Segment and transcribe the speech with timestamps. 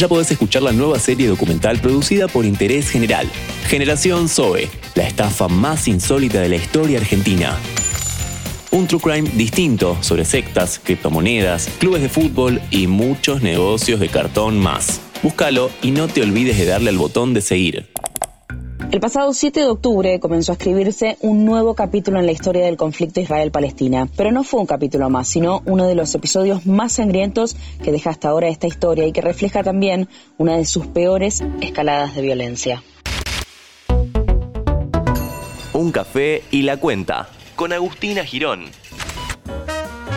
[0.00, 3.30] ya podés escuchar la nueva serie documental producida por Interés General,
[3.68, 7.54] Generación Zoe, la estafa más insólita de la historia argentina.
[8.70, 14.58] Un true crime distinto sobre sectas, criptomonedas, clubes de fútbol y muchos negocios de cartón
[14.58, 15.02] más.
[15.22, 17.90] Búscalo y no te olvides de darle al botón de seguir.
[18.90, 22.76] El pasado 7 de octubre comenzó a escribirse un nuevo capítulo en la historia del
[22.76, 27.54] conflicto Israel-Palestina, pero no fue un capítulo más, sino uno de los episodios más sangrientos
[27.84, 30.08] que deja hasta ahora esta historia y que refleja también
[30.38, 32.82] una de sus peores escaladas de violencia.
[35.72, 38.64] Un café y la cuenta, con Agustina Girón.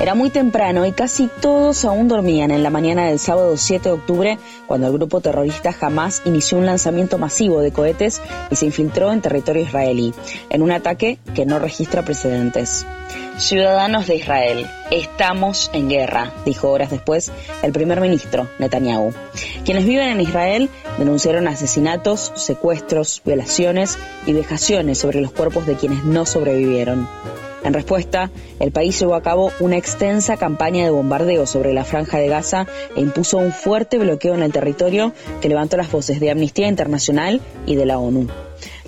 [0.00, 3.94] Era muy temprano y casi todos aún dormían en la mañana del sábado 7 de
[3.96, 9.12] octubre cuando el grupo terrorista Hamas inició un lanzamiento masivo de cohetes y se infiltró
[9.12, 10.14] en territorio israelí,
[10.50, 12.86] en un ataque que no registra precedentes.
[13.38, 17.30] Ciudadanos de Israel, estamos en guerra, dijo horas después
[17.62, 19.12] el primer ministro Netanyahu.
[19.64, 26.02] Quienes viven en Israel denunciaron asesinatos, secuestros, violaciones y vejaciones sobre los cuerpos de quienes
[26.02, 27.08] no sobrevivieron.
[27.62, 32.18] En respuesta, el país llevó a cabo una extensa campaña de bombardeo sobre la franja
[32.18, 36.32] de Gaza e impuso un fuerte bloqueo en el territorio que levantó las voces de
[36.32, 38.26] Amnistía Internacional y de la ONU.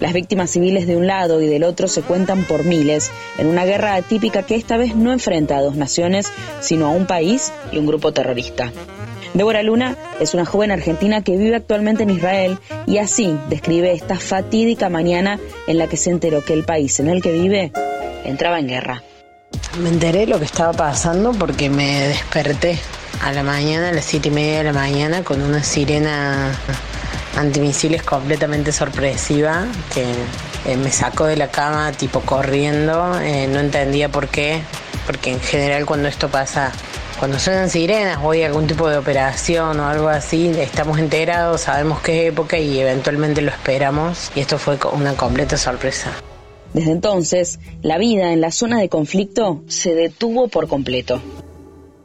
[0.00, 3.66] Las víctimas civiles de un lado y del otro se cuentan por miles en una
[3.66, 7.78] guerra atípica que esta vez no enfrenta a dos naciones, sino a un país y
[7.78, 8.72] un grupo terrorista.
[9.34, 14.16] Débora Luna es una joven argentina que vive actualmente en Israel y así describe esta
[14.16, 17.70] fatídica mañana en la que se enteró que el país en el que vive
[18.24, 19.02] entraba en guerra.
[19.82, 22.78] Me enteré lo que estaba pasando porque me desperté
[23.22, 26.58] a la mañana, a las siete y media de la mañana, con una sirena
[27.40, 30.04] antimisiles completamente sorpresiva que
[30.66, 33.20] eh, me sacó de la cama tipo corriendo.
[33.20, 34.62] Eh, no entendía por qué,
[35.06, 36.72] porque en general cuando esto pasa,
[37.18, 42.00] cuando suenan sirenas o hay algún tipo de operación o algo así, estamos enterados, sabemos
[42.00, 44.30] qué época y eventualmente lo esperamos.
[44.34, 46.12] Y esto fue una completa sorpresa.
[46.72, 51.20] Desde entonces, la vida en la zona de conflicto se detuvo por completo.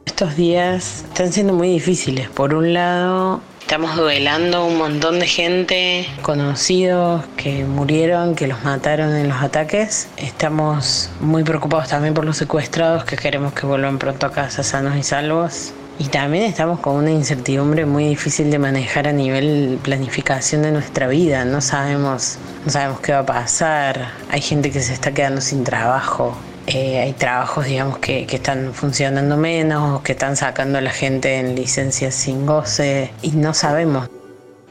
[0.04, 2.28] Estos días están siendo muy difíciles.
[2.28, 9.16] Por un lado, estamos duelando un montón de gente, conocidos que murieron, que los mataron
[9.16, 10.06] en los ataques.
[10.16, 14.96] Estamos muy preocupados también por los secuestrados que queremos que vuelvan pronto a casa sanos
[14.96, 15.72] y salvos.
[15.98, 21.08] Y también estamos con una incertidumbre muy difícil de manejar a nivel planificación de nuestra
[21.08, 21.44] vida.
[21.44, 24.12] No sabemos, no sabemos qué va a pasar.
[24.30, 26.36] Hay gente que se está quedando sin trabajo.
[26.66, 31.36] Eh, hay trabajos, digamos, que, que, están funcionando menos, que están sacando a la gente
[31.36, 34.08] en licencias sin goce y no sabemos.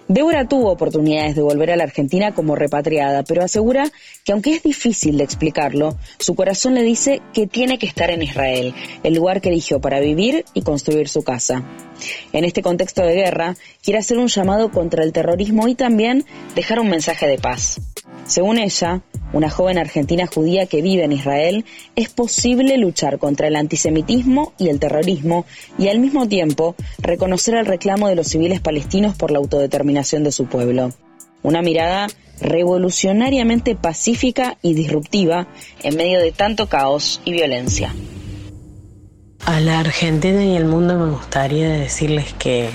[0.08, 3.90] Débora tuvo oportunidades de volver a la Argentina como repatriada, pero asegura
[4.24, 8.22] que aunque es difícil de explicarlo, su corazón le dice que tiene que estar en
[8.22, 11.64] Israel, el lugar que eligió para vivir y construir su casa.
[12.34, 16.24] En este contexto de guerra, quiere hacer un llamado contra el terrorismo y también
[16.54, 17.82] dejar un mensaje de paz.
[18.28, 19.02] Según ella,
[19.36, 21.66] una joven argentina judía que vive en Israel,
[21.98, 25.46] es posible luchar contra el antisemitismo y el terrorismo
[25.78, 30.32] y al mismo tiempo reconocer el reclamo de los civiles palestinos por la autodeterminación de
[30.32, 30.94] su pueblo.
[31.44, 32.08] Una mirada
[32.40, 35.48] revolucionariamente pacífica y disruptiva
[35.84, 37.94] en medio de tanto caos y violencia.
[39.46, 42.70] A la Argentina y al mundo me gustaría decirles que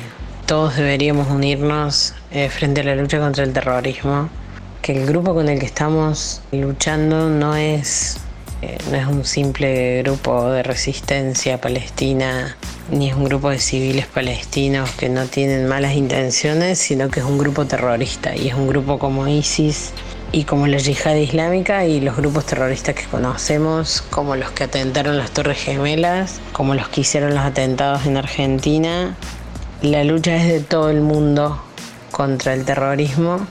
[0.44, 4.28] todos deberíamos unirnos eh, frente a la lucha contra el terrorismo
[4.82, 8.18] que el grupo con el que estamos luchando no es,
[8.62, 12.56] eh, no es un simple grupo de resistencia palestina,
[12.90, 17.26] ni es un grupo de civiles palestinos que no tienen malas intenciones, sino que es
[17.26, 19.92] un grupo terrorista y es un grupo como ISIS
[20.32, 25.18] y como la yihad islámica y los grupos terroristas que conocemos, como los que atentaron
[25.18, 29.14] las Torres Gemelas, como los que hicieron los atentados en Argentina.
[29.82, 31.62] La lucha es de todo el mundo
[32.12, 33.46] contra el terrorismo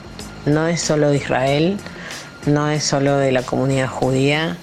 [0.46, 1.78] no es solo de Israel,
[2.46, 4.56] no es solo de la comunidad judía,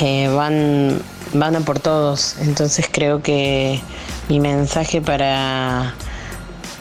[0.00, 1.00] eh, van,
[1.34, 2.36] van a por todos.
[2.40, 3.80] Entonces creo que
[4.28, 5.94] mi mensaje para,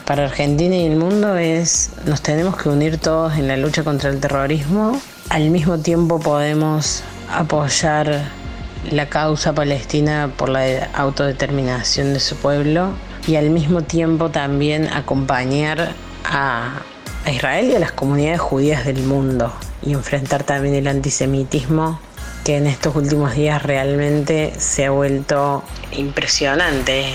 [0.06, 4.10] para Argentina y el mundo es nos tenemos que unir todos en la lucha contra
[4.10, 5.00] el terrorismo.
[5.30, 8.22] Al mismo tiempo podemos apoyar
[8.90, 12.94] la causa palestina por la autodeterminación de su pueblo
[13.28, 15.94] y al mismo tiempo también acompañar
[16.26, 16.82] a,
[17.26, 19.54] a Israel y a las comunidades judías del mundo
[19.84, 22.00] y enfrentar también el antisemitismo
[22.44, 27.06] que en estos últimos días realmente se ha vuelto impresionante.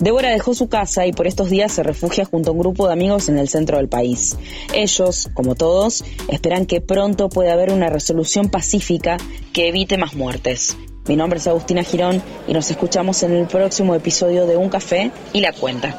[0.00, 2.92] Débora dejó su casa y por estos días se refugia junto a un grupo de
[2.92, 4.36] amigos en el centro del país.
[4.72, 9.16] Ellos, como todos, esperan que pronto pueda haber una resolución pacífica
[9.52, 10.76] que evite más muertes.
[11.08, 15.10] Mi nombre es Agustina Girón y nos escuchamos en el próximo episodio de Un Café
[15.32, 15.98] y la Cuenta.